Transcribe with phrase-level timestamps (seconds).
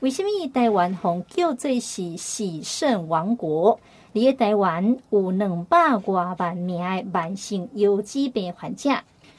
[0.00, 3.80] 为什么台湾红叫做是洗肾王国？
[4.12, 8.90] 你的台湾有两百多万名的慢性腰椎病患者，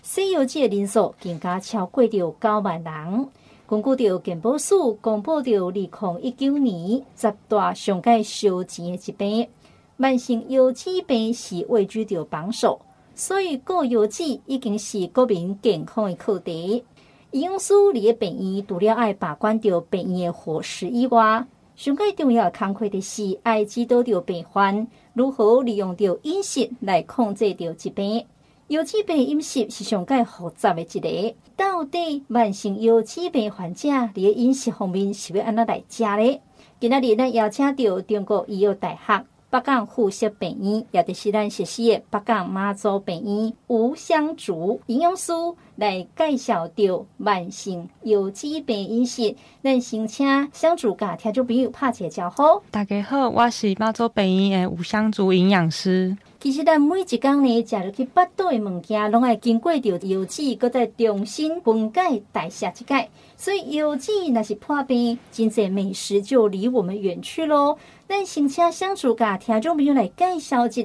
[0.01, 3.29] 洗腰子的人数更加超过了九万人。
[3.67, 5.87] 根据着健保署公布的二零
[6.21, 9.47] 一九年十大上盖烧钱的疾病，
[9.95, 12.81] 慢性腰椎病是位居着榜首。
[13.13, 16.83] 所以各腰椎已经是国民健康的课题。
[17.31, 21.45] 营养师你的病院除了爱把关着病院的伙食以外，
[21.75, 28.25] 上盖重要的工作的是爱指导着病患如何利用着饮食来控制着疾病。
[28.69, 36.39] 腰子病饮食是上盖复杂的一个，到底慢性腰子病患者你的饮食方面是要安怎来食呢？
[36.79, 39.25] 今仔日咱邀请到中国医药大学。
[39.57, 45.33] 北港附设病院，也就是咱熟悉的北港妈祖病院吴香竹营养师
[45.77, 49.35] 来介绍着慢性有机病饮食。
[49.63, 52.43] 咱先请香竹甲听众朋友拍一个招呼。
[52.69, 56.15] 大家好，我是妈祖病院的吴香竹营养师。
[56.39, 63.09] 其实咱每一工呢，食入去腹肚的物件，拢爱经过着油脂，搁再重新分解代谢一解。
[63.35, 67.77] 所以油脂若是破病，真济美食就离我们远去喽。
[68.07, 70.83] 咱先请相处甲听众朋友来介绍一下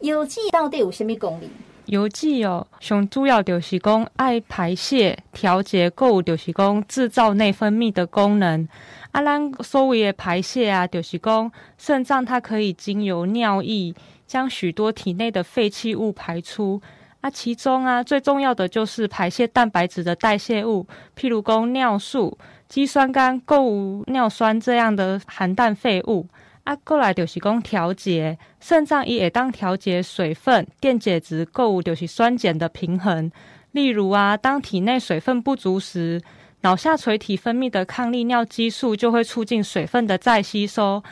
[0.00, 1.50] 油脂到底有什么功能？
[1.86, 8.66] 油脂哦，上主要就是讲爱排泄、调节，购有就是讲制造内分泌的功能。
[9.12, 13.94] 啊，咱所谓的排泄啊，就是讲肾脏它可以经由尿液
[14.26, 16.80] 将许多体内的废弃物排出。
[17.20, 20.86] 啊，其中啊最重要的就是排泄蛋白质的代谢物，
[21.18, 22.36] 譬如讲尿素、
[22.68, 26.26] 肌酸酐、购有尿酸这样的含氮废物。
[26.64, 33.30] 啊，过来就是讲调节肾脏，也当调节水分、电解质，购有就是酸碱的平衡。
[33.72, 36.22] 例如啊，当体内水分不足时，
[36.62, 41.02] 脑下垂体分泌的抗利尿激素就会促进水分的再吸收。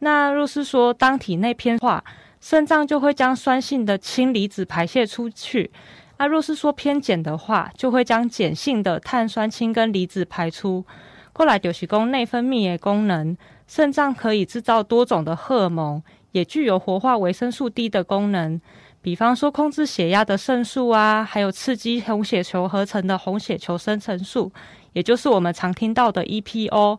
[0.00, 2.04] 那若是说当体内偏化，
[2.40, 5.70] 肾脏就会将酸性的氢离子排泄出去。
[6.16, 10.84] 啊，若是说偏碱的话，就会将碱性的碳酸氢根离子排出。
[11.32, 13.36] 过来就是供内分泌的功能。
[13.66, 18.60] 肾脏可以制造多种的荷尔蒙，也具有活化维生素 D 的功能。
[19.00, 24.50] 比方说，控制血压的肾素啊，还有刺激红血球合成的红血球生成素，
[24.92, 26.98] 也就是我们常听到的 EPO。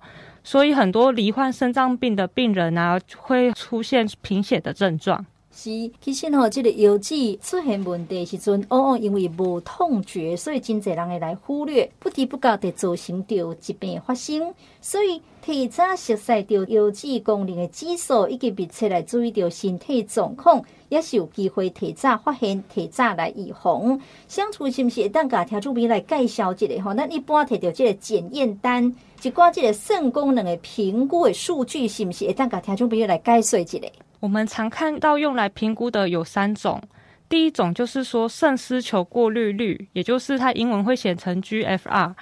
[0.52, 5.24] 所以，很多罹患肾脏病的病人啊，会出现贫血的症状。
[5.52, 14.54] 是，其实吼，这个腰子出现问题时阵，往往因为无痛觉，所以真侪人会来忽略，不知不觉地造成着疾病发生。
[14.80, 24.00] 所以提早熟悉着腰子功能的指数，以及密切来注意着身体状况，也是有机会提早发现、提早来预防。
[24.28, 25.10] 相处是不是会？
[25.10, 32.34] 当家听众朋友来介绍一下吼，那一般摕到这个检验单，一寡这个肾功能的评估的数据，是不是会？
[32.34, 33.80] 当家听众朋友来解说一下。
[34.20, 36.82] 我们常看到用来评估的有三种，
[37.30, 42.14] 第一种就是说肾丝球过滤率，也就是它英文会写成 GFR，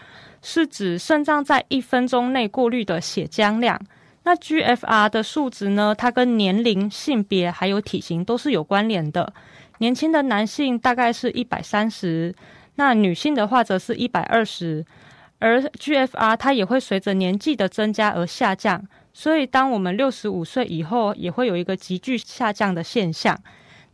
[0.41, 3.79] 是指肾脏在一分钟内过滤的血浆量。
[4.23, 9.33] 那 GFR 的数值呢，它跟年龄、性别还有体型都是有关联的。
[9.79, 12.35] 年轻的男性大概是一百三十，
[12.75, 14.85] 那女性的话则是一百二十，
[15.39, 18.85] 而 GFR 它也会随着年纪的增加而下降。
[19.19, 23.35] 所以，当我们六十五岁以后，也会有一个急剧下降的现象。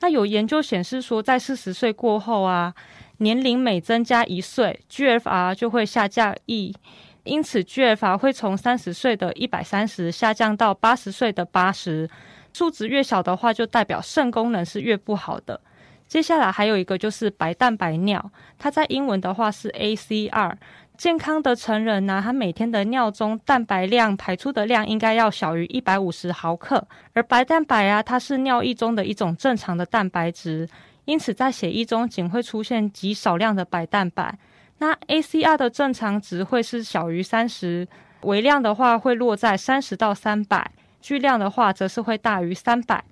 [0.01, 2.73] 那有研究显示说，在四十岁过后啊，
[3.19, 6.75] 年龄每增加一岁，GFR 就会下降一，
[7.23, 12.09] 因此 GFR 会从三十岁的一百三十下降到八十岁的八十。
[12.51, 15.61] 数值越小的话，就代表肾功能是越不好的。
[16.05, 18.29] 接下来还有一个就是白蛋白尿，
[18.59, 20.57] 它在英文的话是 ACR。
[20.95, 30.69] 健康的成人呢、啊，他每天的尿中蛋白量排出的量应该要小于一百五十毫克，而白蛋白啊，它是尿液中的一种正常的蛋白质，
[31.05, 34.37] 因此在血液中仅会出现极少量的白蛋白。
[34.77, 37.87] 那 ACR 的正常值会是小于三十，
[38.21, 40.71] 微量的话会落在三十到三百，
[41.01, 43.03] 巨量的话则是会大于三百。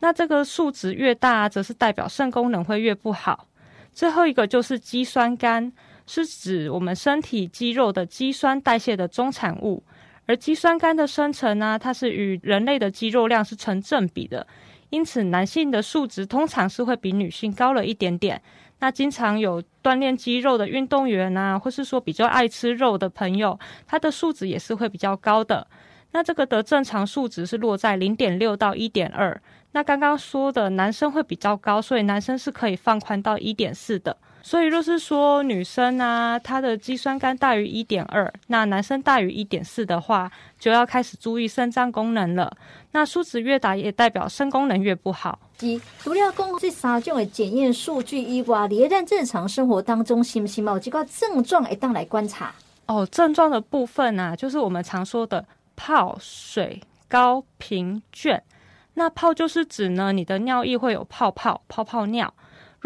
[0.00, 3.46] 那这个数值越大，则是代表肾功能会越不好。
[3.92, 5.70] 最后一个就是肌酸酐。
[6.06, 9.82] 是指我们身体肌肉的肌酸代谢的终产物，
[10.26, 14.46] 而肌酸酐的生成呢，它是与人类的肌肉量是成正比的，
[14.90, 18.40] 因此男性的数值通常是会比女性高了一点点。
[18.78, 25.66] 那经常有锻炼肌肉的运动员啊，或是说比较爱吃肉的朋友，他的数值也是会比较高的。
[26.12, 29.40] 那这个的正常数值是落在零点六到一点二。
[29.72, 34.16] 那刚刚说的男生会比较高，所以男生是可以放宽到一点四的。
[34.46, 42.56] 所以若是说女生啊，她的肌酸酐大于一点二，那男生大于一点四的话，就要开始注意肾脏功能了。
[42.92, 45.36] 那数值越大，也代表肾功能越不好。
[45.58, 52.54] 一除了讲这三种的检验数据以外，你在日常生活当中，是不是有几个症状一当来观察？
[52.86, 55.44] 哦，症状的部分啊，就是我们常说的
[55.74, 58.40] 泡、水、高、频、倦。
[58.94, 62.32] 那泡就是指呢，你的尿液会有泡泡、泡泡尿。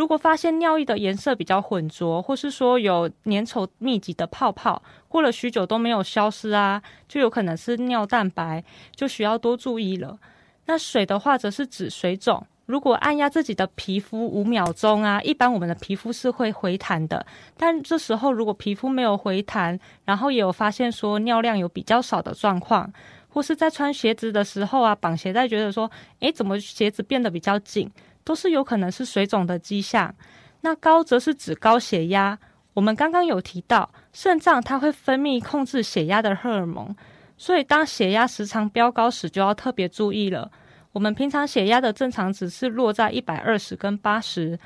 [0.00, 8.64] 如果发现尿液的颜色比较浑浊，或是说有粘稠密集的泡泡，过了许久都没有消失啊，就有可能是尿蛋白，
[8.96, 10.18] 就需要多注意了。
[10.64, 12.42] 那水的话，则是指水肿。
[12.64, 17.26] 如果按压自己的皮肤五秒钟啊，一般我们的皮肤是会回弹的。
[17.58, 22.90] 但这时候如果皮肤没有回弹，然后也有发现说尿量有比较少的状况，
[23.28, 27.90] 或是在穿鞋子的时候啊，绑鞋带觉得说，诶，怎么鞋子变得比较紧，
[28.24, 30.14] 都是有可能是水肿的迹象。
[30.62, 32.38] 那高则是指高血压。
[32.74, 36.94] 我们刚刚有提到，肾脏它会分泌控制血压的荷尔蒙，
[37.36, 40.50] 所以当血压时常飙高时，就要特别注意了。
[40.92, 44.58] 我们平常血压的正常值是落在一百二十跟八十，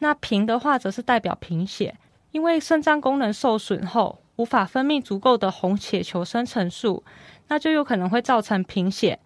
[0.00, 1.96] 那贫的话则是代表贫血，
[2.32, 7.04] 因为肾脏功能受损后，无法分泌足够的红血球生成素，
[7.48, 9.18] 那就有可能会造成贫血。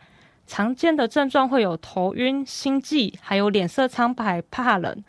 [0.46, 5.02] 常见的症状会有头晕、心悸，还有脸色苍白、怕冷。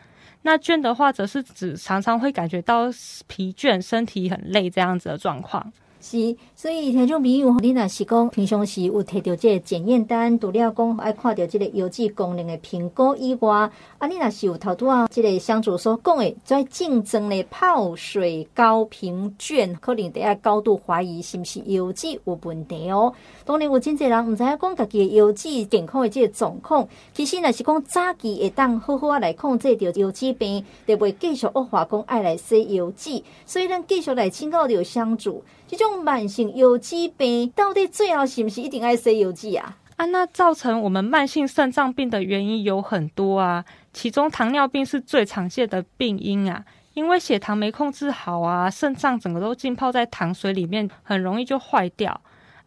[0.43, 2.85] 那倦的话，则是指常常会感觉到
[3.27, 5.73] 疲倦、身体很累这样子的状况。
[6.07, 13.67] 是，所以听众朋友，你若是讲平常时有摕到这个检验单，除了讲爱看到这个油脂功能的评估以外，
[13.97, 23.11] 啊，你若是有头拄啊，这个相主所讲的在竞争的泡水高频卷，可能得要高度怀疑是不是油脂有问题哦。
[23.43, 35.43] 当然有真侪人唔知影讲家己的油脂健康的这个状况，其实若是讲早期会当好好啊来控制掉油脂病，就袂继续恶化讲爱来洗油脂，所以咱继续来请教着相主。
[35.67, 39.77] 这种慢性有机病到底最后是不是一定爱洗油脂啊？
[39.97, 43.63] 啊，那造成我们慢性肾脏病的原因有很多啊，
[43.93, 46.63] 其中糖尿病是最常见的病因啊，
[46.93, 52.21] 因为血糖没控制好啊，肾脏整个都浸泡在糖水里面，很容易就坏掉。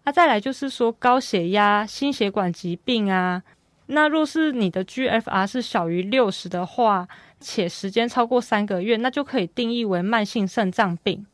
[0.04, 3.42] 啊，再来就是说高血压、心血管疾病啊，
[3.86, 7.06] 那若是你的 GFR 是小于六十的话，
[7.40, 11.26] 且时间超过三个月，那就可以定义为慢性肾脏病。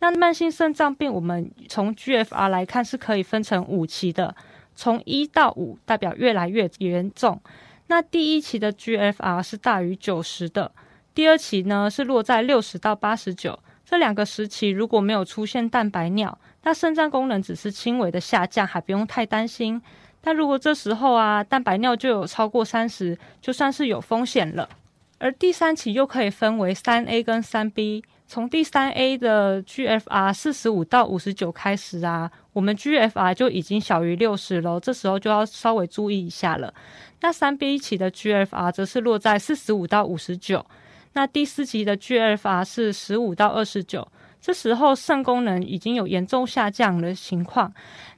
[0.00, 4.34] 那慢性肾脏病，我们从 GFR 来看是可以分成五期的，
[4.76, 7.40] 从一到五代表越来越严重。
[7.88, 10.70] 那第一期的 GFR 是大于九十的，
[11.14, 13.58] 第二期呢是落在六十到八十九。
[13.84, 19.80] 这两个时期如果没有出现蛋白尿，那肾脏功能只是轻微的下降，还不用太担心。
[20.20, 24.68] 但如果这时候啊蛋白尿就有超过三十，就算是有风险了。
[25.18, 28.04] 而第三期又可以分为三 A 跟三 B。
[28.28, 36.74] 从第三 A 的 GFR 四十五到五十九开始啊，我们 GFR 就已经小于六十了，这时候就要稍微注意一下了。
[37.22, 40.66] 那三 B 期的 GFR 则是落在四十五到五十九，
[41.14, 44.06] 那第四级的 GFR 是十五到二十九，
[44.42, 47.72] 这时候肾功能已经有严重下降的情况，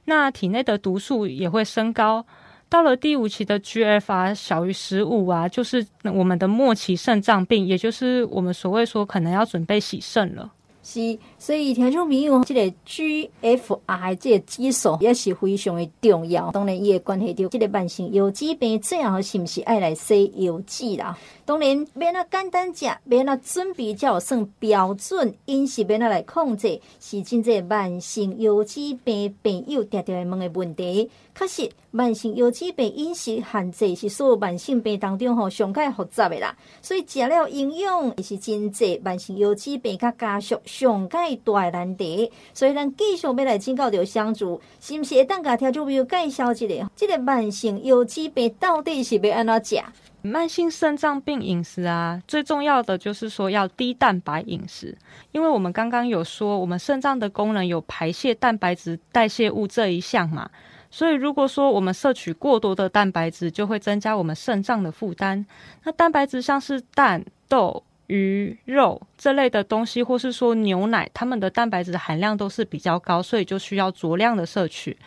[0.05, 2.25] 那体内的毒素也会升高。
[2.71, 10.49] 到了第五期的 GFR 小于十五啊，就是我们的末期肾脏病，也就是我们所谓说可能要准备洗肾了。
[10.81, 16.49] 是，所以听众朋友，这个 GFR 这个指数也是非常的重要。
[16.51, 21.15] 当然，伊会关系到这个慢性有机病最后是不是爱来洗油脂啦？
[21.45, 31.09] 当然，免那简单食，免那准备才有算标准饮食，免那来控制，是真正慢性有机病病友常常会问的问题。
[31.41, 36.55] 确实，慢性有机病饮食限制是所有慢性病当中吼上盖复杂的啦。
[36.83, 42.31] 所以食了营养也是真济慢性有机病较加速上盖大难题。
[42.53, 49.81] 所以咱继续要来请教着相助，是不是会当家听众朋友介绍一下，这个慢性有机病到底是要安怎食？
[50.21, 54.95] 慢性肾脏病饮食啊，最重要的就是说要低蛋白饮食，
[55.31, 60.47] 因为我们刚刚有说，我们肾脏的功能有排泄蛋白质、代谢物这一项嘛。
[60.93, 65.45] 所以，如果说我们摄取过多的蛋白质，就会增加我们肾脏的负担。
[65.85, 74.97] 那蛋白质像是蛋、豆、鱼、肉这类的东西，或是说牛奶，它们的蛋白质含量都是比较高，所以就需要酌量的摄取。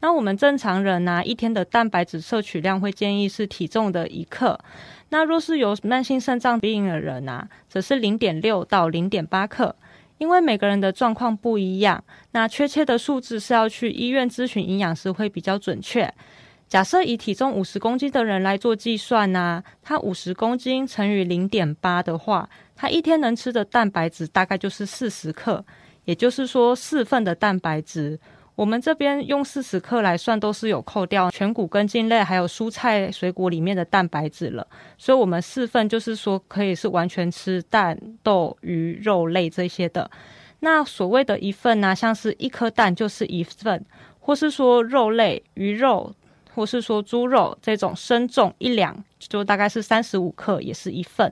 [0.00, 4.58] 那我们正常人呢、一天的蛋白质摄取量会建议是体重的一克。
[5.10, 9.76] 那若是有慢性肾脏病的人啊，则是零点六到零点八克。
[10.18, 16.12] 因为每个人的状况不一样，那确切的数字是要去医院咨询营养师会比较准确。
[16.68, 25.64] 假设以体重五十公斤的人来做计算呢、他五十公斤乘以零点八的话，他一天能吃的蛋白质大概就是四十克，
[26.04, 28.18] 也就是说四份的蛋白质。
[28.56, 34.66] 我们这边用四十克来算，都是有扣掉全谷根茎类还有蔬菜水果里面的蛋白质了。
[34.96, 40.10] 所以，我们四份就是说可以是完全吃蛋、豆、鱼、肉类这些的。
[40.60, 43.84] 那所谓的一份呢、像是一颗蛋就是一份，
[44.18, 46.10] 或是说肉类、鱼肉，
[46.54, 51.30] 或是说猪肉这种生重一两，就大概是三十五克，也是一份。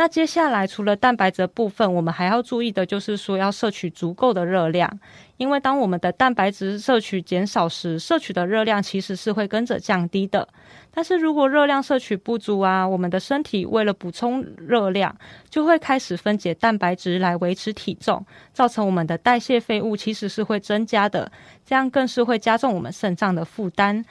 [0.00, 4.90] 那接下来除了蛋白质部分，我们还要注意的就是说要摄取足够的热量，
[5.36, 10.48] 因为当我们的蛋白质摄取减少时，摄取的热量其实是会跟着降低的。
[10.90, 15.14] 但是如果热量摄取不足啊，我们的身体为了补充热量，
[15.50, 21.30] 就会开始分解蛋白质来维持体重，造成我们的代谢废物其实是会增加的，
[21.66, 24.02] 这样更是会加重我们肾脏的负担。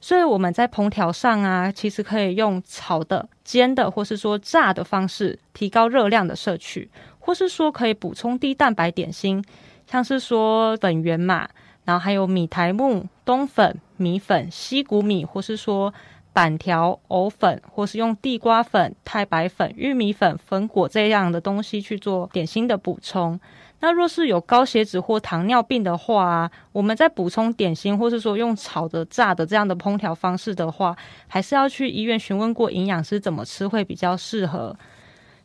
[0.00, 6.88] 所以我们在烹调上啊，其实可以用炒的、煎的，或是说炸的方式，提高热量的摄取，
[7.18, 9.44] 或是说可以补充低蛋白点心，
[9.86, 11.48] 像是说粉圆嘛，
[11.84, 15.92] 然后还有米苔目、冬粉、米粉、西谷米，或是说
[16.32, 23.40] 板条、藕粉，或是用地瓜粉、太白粉、玉米粉、粉果这样的东西去做点心的补充。
[23.80, 30.96] 那若是有高血脂或糖尿病的话啊，我们在补充点心或是说用炒的、炸的这样的烹调方式的话，
[31.28, 34.76] 还是要去医院询问过营养师怎么吃会比较适合。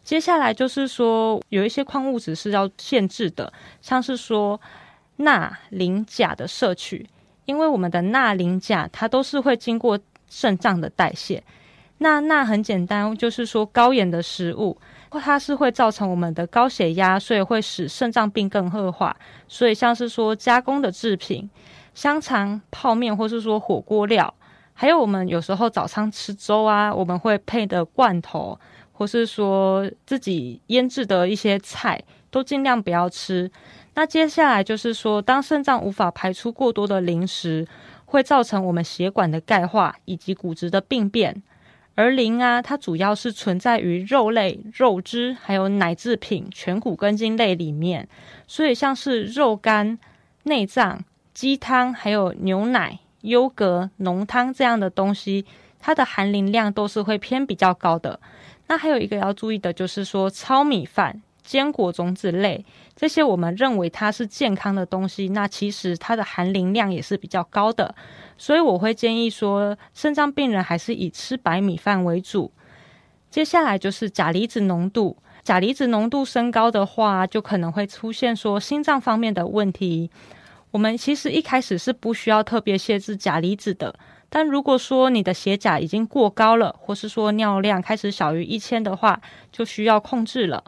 [0.04, 4.60] 接下来就是说有一些矿物质是要限制的，像是说
[5.18, 7.08] 钠、磷、钾的摄取，
[7.46, 11.44] 因为我们的钠、磷、钾它都是会经过肾脏的代谢。
[12.00, 14.76] 那钠很简单，就是说高盐的食物。
[15.20, 19.16] 它是会造成我们的高血压，所以会使肾脏病更恶化。
[19.48, 21.50] 所以像是说加工的制品、
[21.94, 24.34] 香肠、泡面，或是说火锅料，
[24.74, 28.60] 还有我们有时候早餐吃粥啊，我们会配的罐头，
[28.92, 33.52] 或是说自己腌制的一些菜，都尽量不要吃。
[33.96, 37.68] 那接下来就是说，当肾脏无法排出过多的磷时，
[38.06, 41.44] 会造成我们血管的钙化以及骨质的病变。
[41.96, 48.08] 而磷啊，它主要是存在于肉类、肉汁，还有奶制品、全谷根茎类里面。
[48.48, 50.00] 所以像是肉干、
[50.44, 55.46] 内脏、鸡汤，还有牛奶、优格、浓汤这样的东西，
[55.80, 58.20] 它的含磷量都是会偏比较高的。
[58.68, 61.22] 那还有一个要注意的就是说，糙米饭。
[61.44, 62.64] 坚果种子类
[62.96, 67.96] 这些，我们认为它是健康的东西，那其实它的含磷量也是比较高的，
[68.38, 72.52] 所以我会建议说，肾脏病人还是以吃白米饭为主。
[73.32, 80.12] 接下来就是钾离子浓度，钾离子浓度升高的话，就可能会出现说心脏方面的问题。
[80.70, 83.96] 我们其实一开始是不需要特别限制钾离子的，
[84.30, 89.20] 但如果说你的血钾已经过高了，或是说尿量开始小于一千的话，
[89.52, 90.64] 就需要控制了。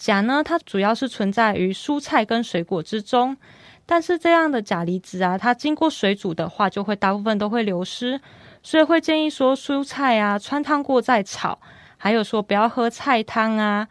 [0.00, 3.36] 钾呢，它主要是存在于蔬菜跟水果之中，
[3.84, 8.18] 但是这样的钾离子啊，它经过水煮的话，就会大部分都会流失，
[8.62, 11.60] 所以会建议说蔬菜啊汆烫过再炒，
[11.98, 13.86] 还有说不要喝菜汤啊，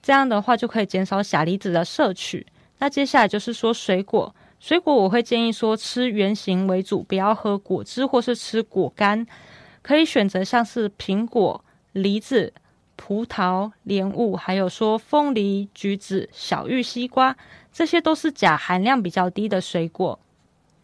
[0.00, 2.46] 这样的话就可以减少钾离子的摄取。
[2.78, 9.26] 那接下来就是说水果，水果我会建议说吃原形为主，不要喝果汁或是吃果干，
[9.82, 11.62] 可以选择像是苹果、
[11.92, 12.54] 梨子。
[13.02, 17.34] 葡萄、莲雾，还有说凤梨、橘子、小玉、西瓜，
[17.72, 20.18] 这些都是钾含量比较低的水果。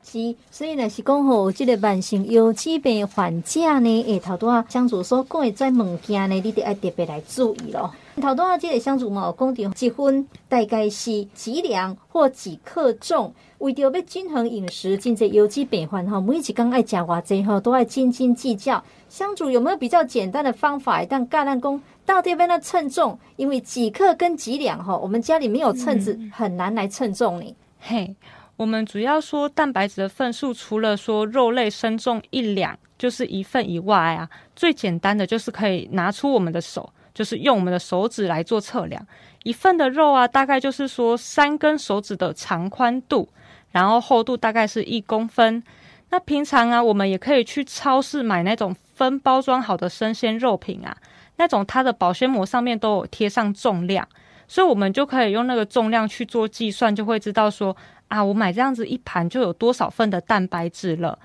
[0.03, 7.93] 是，所以呢是讲吼，这个慢性腰椎病患者呢，诶，头拄啊，相主所讲的这物件呢，你得要特别来注意咯。
[8.23, 13.35] 头拄啊，这个相主嘛，讲到一分大概是几两或几克重。
[13.59, 18.83] 为着要均衡饮食，真济腰椎病患哈，每一工爱食偌济吼，都爱斤斤计较。
[19.09, 21.05] 相主有没有比较简单的方法？
[21.05, 23.19] 但橄榄公到底要那称重？
[23.37, 27.55] 因为几克跟几两哈，我们家里没有秤子，很难来称重你。
[27.81, 28.17] 嘿，
[28.57, 39.07] 我们主要说蛋白质的份数，除了说肉类生重一两就是一份以外啊，最简单的就是可以拿出我们的手，就是用我们的手指来做测量。
[39.43, 43.29] 一份的肉啊，大概就是说三根手指的长宽度。
[43.73, 45.63] 然后厚度大概是一公分。
[46.09, 50.97] 那平常啊，我们也可以去超市买那种分包装好的生鲜肉品啊，
[51.37, 54.07] 那种它的保鲜膜上面都有贴上重量，
[54.49, 57.77] 所以我们就可以用那个重量去做计算，就会知道说
[58.09, 61.19] 啊，我买这样子一盘就有多少份的蛋白质了。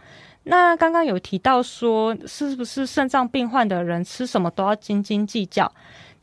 [0.44, 5.72] 那刚刚有提到说，是不是肾脏病患的人吃什么都要斤斤计较？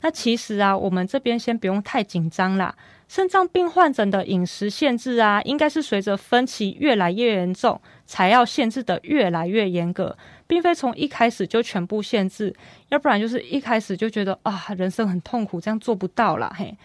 [0.01, 2.75] 那其实啊，我们这边先不用太紧张啦。
[3.07, 10.15] 肾脏病患者的饮食限制啊，应该是随着分期越来越严重，才要限制的越来越严格，
[10.49, 12.51] 并非从一开始就全部限制，
[12.87, 16.51] 要不然就是一开始就觉得啊，人生很痛苦，这样做不到啦。
[16.57, 16.75] 嘿。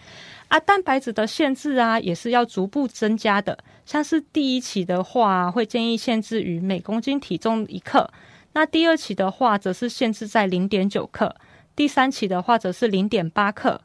[0.49, 3.57] 啊，蛋白质的限制啊，也是要逐步增加的。
[3.83, 8.07] 像是第一期的话，会建议限制于每公斤体重一克；
[8.53, 11.27] 那第二期的话，则是限制在零点九克；
[11.75, 13.79] 第三期的话，则是零点八克；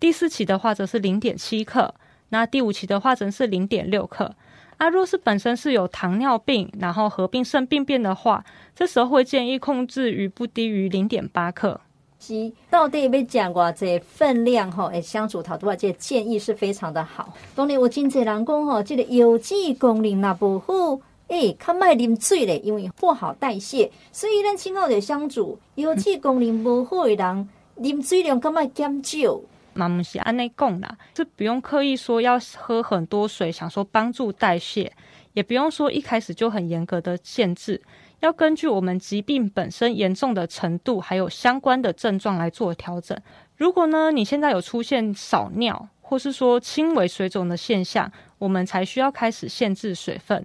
[0.00, 1.92] 第四期的话，则是零点七克；
[2.30, 4.34] 那第五期的话，则是零点六克。
[4.78, 8.44] 啊，若是本身是有糖尿病，然后合并肾病变的话，
[8.74, 11.80] 这时候会建议控制于不低于零点八克。
[12.20, 14.86] 是到底要讲偌这分量吼？
[14.86, 17.32] 诶，相处头拄仔这个建议是非常的好。
[17.54, 23.90] 当然有真侪人讲吼，这个油脂功能若不好，诶，较卖啉水咧，因为不好代谢。
[24.12, 27.48] 所以咱今后的相处，油脂功能不好的人，
[27.80, 29.40] 啉水量较莫减少。
[29.78, 34.92] 嘛毋是安尼讲啦，是不用刻意说要喝很多水，想说帮助代谢，
[35.34, 37.80] 也不用说一开始就很严格的限制。
[38.18, 43.16] 要根据我们疾病本身严重的程度，还有相关的症状来做调整。
[43.56, 50.44] 如果呢，你现在有出现少尿，或是说轻微水肿的现象，我们才需要开始限制水分。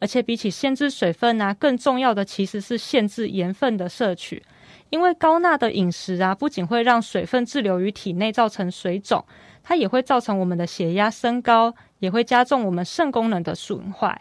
[0.00, 4.42] 而且比起限制水分、啊，更重要的其实是限制盐分的摄取。
[4.88, 9.24] 因为高钠的饮食啊，不仅会让水分滞留于体内造成水肿，
[9.62, 14.20] 它也会造成我们的血压升高，也会加重我们肾功能的损坏。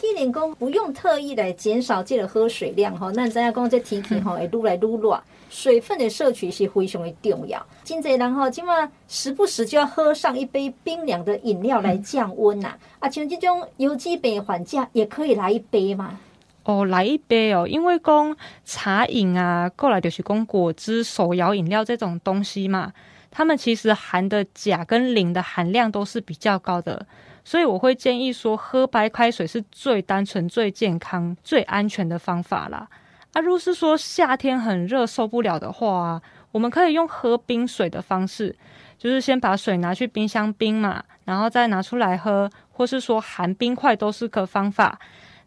[0.00, 7.64] 既然讲不用特意来减少这个喝水量哈，那咱要讲这天气哈 会愈来愈热，水分的摄取是非常的重要。
[7.84, 12.74] 真济人哈，今晚时不时就要喝上一杯冰凉的饮料来降温呐。
[12.98, 16.18] 啊，像这种油脂病患者也可以来一杯嘛。
[16.64, 22.90] 哦，来一杯哦，因为讲茶饮啊，过来就是讲果汁、手摇饮料这种东西嘛，
[23.30, 27.06] 它们其实含的钾跟磷的含量都是比较高的。
[27.44, 32.88] 所以我会建议说，喝白开水是最单纯、最健康、最安全的方法啦。
[33.32, 38.56] 啊，如果是说夏天很热受不了的话啊，我们可以用喝冰水的方式，
[38.98, 44.98] 就是先把水拿去冰箱冰嘛，然后再拿出来喝，或是说含冰块都是个方法。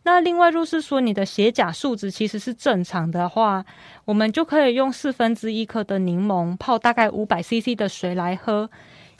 [0.05, 3.65] 那另外，若是说你的血钾数值其实是正常的话，
[4.05, 8.69] 我们就可以用四分之一克的柠檬泡大概五百 CC 的水来喝。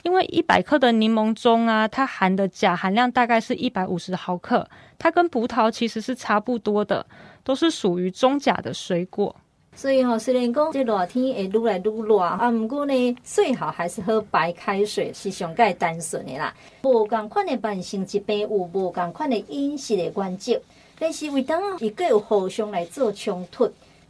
[0.04, 7.04] 因为一百克的柠檬中啊，它含的钾含量大概是一百五十毫克，它跟葡萄其实是差不多的，
[7.42, 9.34] 都是属于中钾的水果。
[9.74, 16.54] 所以哈、虽然讲这热天会愈来愈热啊，不过呢，最好还是喝白开水是上盖单纯的啦。
[16.82, 20.60] 无共款的慢性疾病有无共款的饮食的关键，
[20.98, 23.64] 但是为当伊个有互相来做冲突。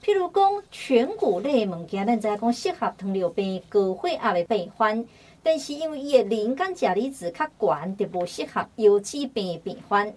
[0.04, 5.02] 譬如讲全谷类物件，咱知影讲适合糖尿病、高血压的病患。
[5.44, 10.12] 但是因为伊的磷跟钾离子较悬，就无适合油脂病的病患。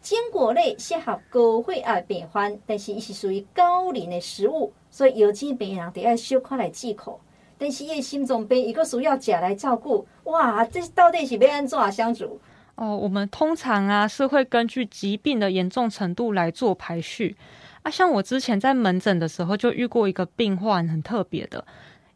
[0.00, 7.20] 坚果类适合高血压病患，但是伊是属于高磷的食物，所以油脂病人得要小可来忌口。
[7.58, 12.40] 但是伊的心脏病一个需要钾来照顾，哇，这到底是要安怎相处？
[12.76, 17.36] 哦，我们通常啊是会根据疾病的严重程度来做排序
[17.82, 17.90] 啊。
[17.90, 21.62] 像我之前在门诊的时候就遇过一个病患，很特别的。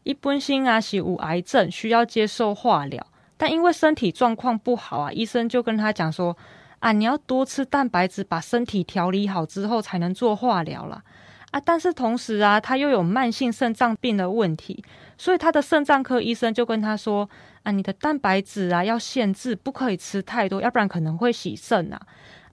[0.05, 3.03] 一般性啊，是无癌症，需要接受化疗，
[3.37, 6.37] 但因为身体状况不好啊，医生就跟他讲说
[6.77, 11.01] 啊，你要多吃蛋白质，把身体调理好之后才能做化疗了
[11.49, 11.59] 啊。
[11.59, 14.83] 但是同时啊，他又有慢性肾脏病的问题，
[15.17, 17.27] 所以他的肾脏科医生就跟他说
[17.63, 21.99] 啊，你的蛋白质啊要限制，不可以吃太多，要不然可能会洗肾啊。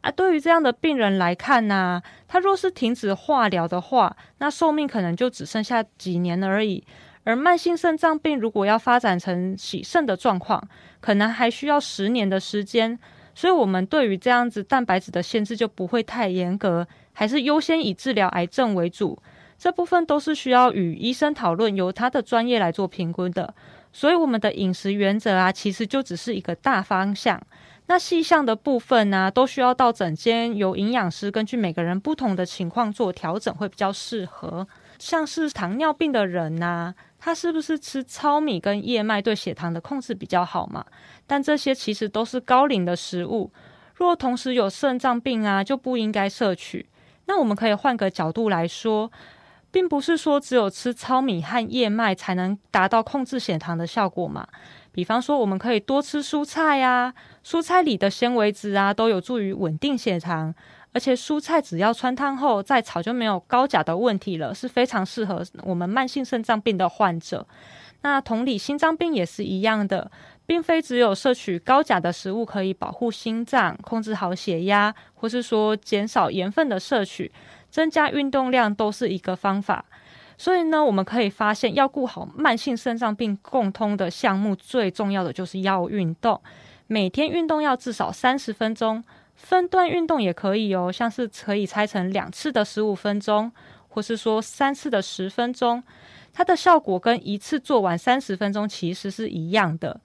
[0.00, 6.82] 啊，对于这样的病人来看呢，啊，他若是停止化疗的话，那寿命可能就只剩下几年而已。
[7.24, 10.66] 而慢性肾脏病如果要发展成洗肾的状况，
[11.00, 12.98] 可能还需要十年的时间。
[13.34, 19.18] 所以，我们对于这样子蛋白质的限制就不会太严格，还是优先以治疗癌症为主。
[19.56, 23.54] 这部分都是需要与医生讨论，由他的专业来做评估的。
[23.92, 27.40] 所以，我们的饮食原则啊，其实就只是一个大方向。
[27.86, 34.66] 那细项的部分呢，都需要到诊间由营养师根据每个人不同的情况做调整，会比较适合。
[35.02, 36.94] 像是糖尿病的人呐、啊。
[37.18, 40.84] 他是不是吃糙米跟燕麦对血糖的控制比较好嘛？
[41.26, 43.52] 但这些其实都是高磷的食物，
[43.94, 46.88] 若同时有肾脏病啊，就不应该摄取。
[47.26, 49.10] 那我们可以换个角度来说，
[49.70, 54.46] 并不是说只有吃糙米和燕麦才能达到控制血糖的效果嘛。
[54.90, 60.52] 比方说，我们可以多吃蔬菜啊，蔬菜里的纤维质啊，都有助于稳定血糖。
[60.92, 67.46] 而且蔬菜只要汆烫后再炒就没有高钾的问题了，是非常适合我们慢性肾脏病的患者。
[68.02, 70.10] 那同理，心脏病也是一样的，
[70.44, 77.30] 并非只有摄取高钾的食物可以保护心脏、控制好血压，或是说减少盐分的摄取，
[77.70, 79.84] 增加运动量都是一个方法。
[80.36, 86.40] 所以呢，我们可以发现，要顾好慢性肾脏病共通的项目，最重要的就是要运动。
[86.88, 93.50] 每天运动要至少三十分钟，分段运动也可以哦，像是可以拆成两次的十五分钟，
[93.88, 95.82] 或是说三次的十分钟，
[96.32, 100.00] 它的效果跟一次做完三十分钟其实是一样的。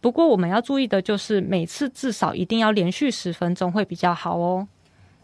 [0.00, 4.66] 不过我们要注意的就是，每次至少一定要连续十分钟会比较好哦。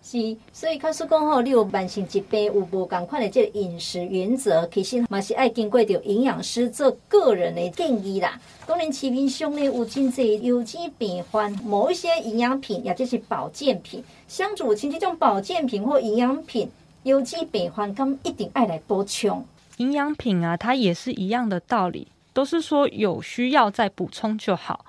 [0.02, 8.40] 是，所以卡说讲吼，你有慢性疾病，有无共款的这个饮食原则，其实嘛是爱经过着营养师做个人的建议啦。
[8.64, 16.70] 当然市面上呢有真济有机病患某一些营养品，也就是保健品，像主亲这种保健品或营养品，
[17.02, 19.44] 有机病患咁一定爱来补充。
[19.78, 24.85] 营养品啊，它也是一样的道理，都是说有需要再补充就好。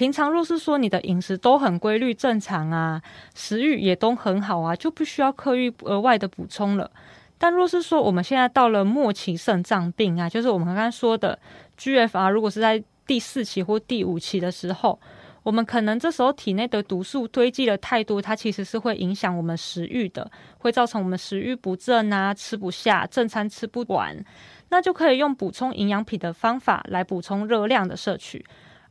[0.00, 3.02] 平常若是说你的饮食都很规律正常啊，
[3.34, 6.90] 食欲也都很好啊，就不需要刻意额外的补充了。
[7.36, 11.38] 但若是说我们现在到了末期肾脏病啊，就是我们刚刚说的
[11.78, 14.98] GFR，如果是在第四期或第五期的时候，
[15.42, 24.16] 我们可能这时候体内的毒素堆积了太多，它其实是会影响我们食欲的，会造成我们食欲不振啊，吃不下，正餐吃不完，
[24.70, 28.42] 那就可以用补充营养品的方法来补充热量的摄取。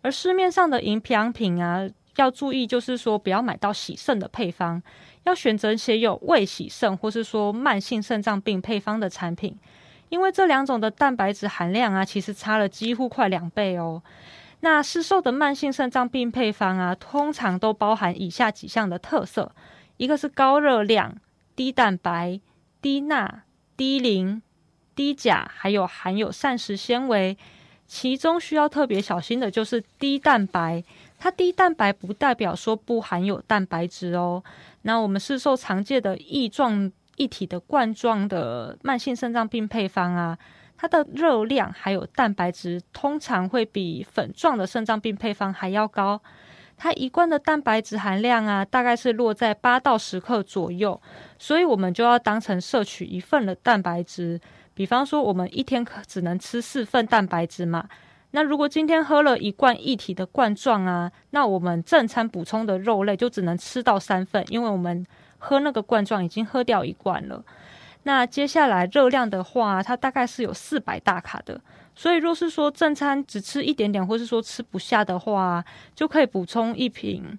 [0.01, 4.81] 而市面上的营养品啊，要注意，就是说不要买到洗肾的配方，
[5.23, 9.57] 要选择写有未洗肾或是说慢性肾脏病配方的产品，
[10.09, 14.01] 因为这两种的蛋白质含量啊，其实差了几乎快两倍哦。
[14.62, 19.53] 那市售的慢性肾脏病配方啊，通常都包含以下几项的特色：
[19.97, 21.15] 一个是高热量、
[21.55, 22.39] 低蛋白、
[22.81, 23.43] 低钠、
[23.77, 24.41] 低磷、
[24.95, 27.38] 低钾，还有含有膳食纤维。
[27.89, 30.84] 其中需要特别小心的就是低蛋白，
[31.17, 34.43] 它低蛋白不代表说不含有蛋白质哦。
[34.84, 40.38] 那我们市售常见的液状一体的罐装的慢性肾脏病配方啊，
[40.78, 46.21] 它的热量还有蛋白质通常会比粉状的肾脏病配方还要高。
[46.78, 51.02] 它一罐的蛋白质含量啊，大概是落在八到十克左右，
[51.39, 54.39] 所以我们就要当成摄取一份的蛋白质。
[54.79, 57.89] 比方说，我们一天可只能吃四份蛋白质嘛。
[58.31, 65.05] 那如果今天喝了一罐一体的罐装啊，那我们正餐补充的肉类就只能吃到三份，因为我们
[65.37, 67.43] 喝那个罐装已经喝掉一罐了。
[68.03, 71.59] 那接下来热量的话，它大概是有四百大卡的。
[71.93, 75.61] 所以若是说正餐只吃一点点，或是说吃不下的话，
[75.93, 77.37] 就可以补充一瓶。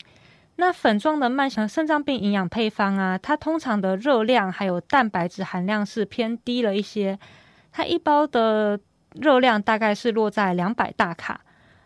[0.61, 7.19] 那粉状的慢性肾脏病营养配方啊，它通常的热量还有蛋白质含量是偏低了一些，
[7.73, 8.79] 它一包的
[9.15, 11.41] 热量大概是落在两百大卡。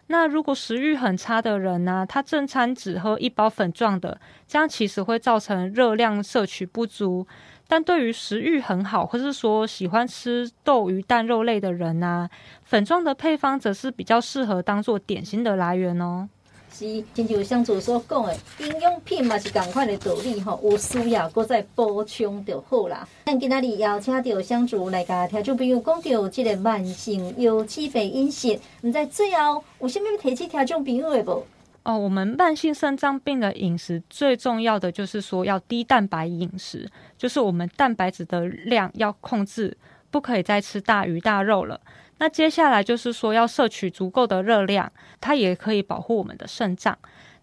[0.09, 7.25] 那如果食欲很差的人呢，他正餐只喝一包粉状的，这样其实会造成热量摄取不足。
[7.69, 12.29] 但对于食欲很好，或是说喜欢吃豆鱼蛋肉类的人呢，
[12.65, 16.29] 粉状的配方则是比较适合当做点心的来源哦。
[16.77, 23.07] 是，亲像上次所讲的，营养品嘛是同款的道理吼，有需要搁再补充就好啦。
[23.27, 31.47] 咱今仔日邀请到香竹来甲听众朋友讲到这个慢性有机肥饮食，毋知最后有啥物要提起听众朋友的无？
[31.85, 39.77] 哦，我们慢性肾脏病的饮食最重要的就是说要低蛋白饮食，就是我们蛋白质的量要控制，
[40.15, 41.81] 不可以再吃大鱼大肉了。
[42.19, 46.97] 那接下来就是说要摄取足够的热量，它也可以保护我们的肾脏。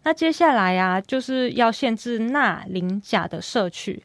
[0.04, 4.02] 那接下来呀、啊，就是要限制钠、磷、钾的摄取。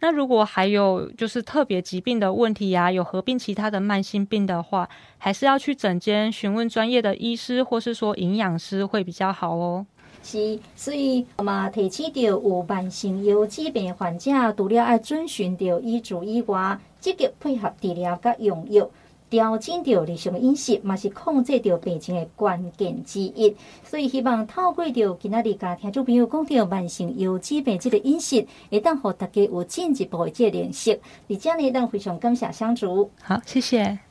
[0.00, 9.86] 那如果还有就是特别疾病的问题呀、啊，有合并其他的慢性病的话，还是要去诊间询问专业的医师或是说营养师会比较好哦。
[10.22, 18.88] 是，所以我们提起到有慢性腰疾病患者，除了要遵循着医嘱以外，积极配合治疗甲用药。
[19.28, 23.54] 调整着日常饮食，嘛是控制着病情的关键之一。
[23.84, 30.98] 所以希望透过着今仔日家听众朋友讲到慢性腰疾病这个饮食，会当互大家有进一步的这个认识。
[31.28, 33.08] 而且呢，当非常感谢相助。
[33.22, 34.09] 好，谢谢。